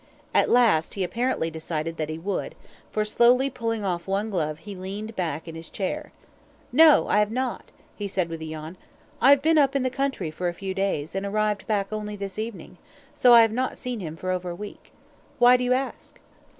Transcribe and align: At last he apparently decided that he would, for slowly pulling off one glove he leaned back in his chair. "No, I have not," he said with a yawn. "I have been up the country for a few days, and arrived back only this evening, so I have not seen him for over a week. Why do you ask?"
At 0.33 0.49
last 0.49 0.95
he 0.95 1.03
apparently 1.03 1.51
decided 1.51 1.97
that 1.97 2.09
he 2.09 2.17
would, 2.17 2.55
for 2.89 3.05
slowly 3.05 3.51
pulling 3.51 3.85
off 3.85 4.07
one 4.07 4.31
glove 4.31 4.57
he 4.57 4.73
leaned 4.75 5.15
back 5.15 5.47
in 5.47 5.53
his 5.53 5.69
chair. 5.69 6.11
"No, 6.71 7.07
I 7.07 7.19
have 7.19 7.29
not," 7.29 7.65
he 7.95 8.07
said 8.07 8.27
with 8.27 8.41
a 8.41 8.45
yawn. 8.45 8.77
"I 9.21 9.29
have 9.29 9.43
been 9.43 9.59
up 9.59 9.73
the 9.73 9.89
country 9.91 10.31
for 10.31 10.47
a 10.47 10.55
few 10.55 10.73
days, 10.73 11.13
and 11.13 11.23
arrived 11.23 11.67
back 11.67 11.93
only 11.93 12.15
this 12.15 12.39
evening, 12.39 12.79
so 13.13 13.35
I 13.35 13.43
have 13.43 13.51
not 13.53 13.77
seen 13.77 13.99
him 13.99 14.15
for 14.15 14.31
over 14.31 14.49
a 14.49 14.55
week. 14.55 14.91
Why 15.37 15.55
do 15.55 15.63
you 15.63 15.73
ask?" 15.73 16.19